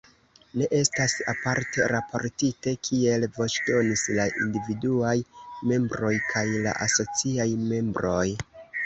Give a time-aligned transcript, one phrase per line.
[0.59, 5.13] Ne estas aparte raportite, kiel voĉdonis la individuaj
[5.73, 8.25] membroj kaj la asociaj membroj.